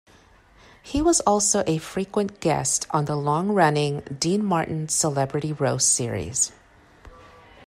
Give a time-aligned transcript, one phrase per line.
[0.81, 6.51] He was also a frequent guest on the long-running "Dean Martin Celebrity Roast" series.